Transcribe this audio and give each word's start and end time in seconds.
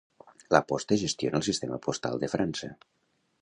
La 0.53 0.61
Poste 0.71 0.97
gestiona 1.01 1.41
el 1.41 1.45
sistema 1.49 1.79
postal 1.85 2.19
de 2.25 2.31
França. 2.37 2.73